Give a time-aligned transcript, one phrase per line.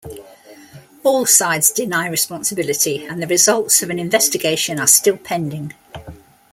[1.03, 5.75] All sides deny responsibility and the results of an investigation are still pending.